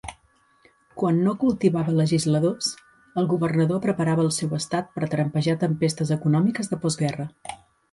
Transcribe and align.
Quan 1.01 1.19
no 1.27 1.33
cultivava 1.43 1.93
legisladors, 1.97 2.69
el 3.23 3.29
governador 3.35 3.83
preparava 3.85 4.25
el 4.29 4.33
seu 4.39 4.57
estat 4.61 4.91
per 4.97 5.13
trampejar 5.15 5.57
tempestes 5.67 6.17
econòmiques 6.19 6.75
de 6.75 6.83
postguerra. 6.87 7.31